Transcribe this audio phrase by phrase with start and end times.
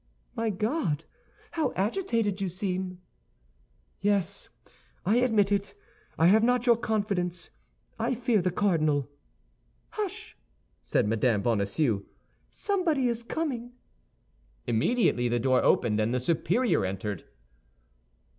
[0.35, 1.05] "My God,
[1.51, 3.01] how agitated you seem!"
[3.99, 4.49] "Yes,
[5.05, 5.75] I admit it.
[6.17, 7.51] I have not your confidence;
[7.99, 9.11] I fear the cardinal."
[9.91, 10.35] "Hush!"
[10.81, 11.41] said Mme.
[11.43, 12.03] Bonacieux;
[12.49, 13.73] "somebody is coming."
[14.65, 17.25] Immediately the door opened, and the superior entered.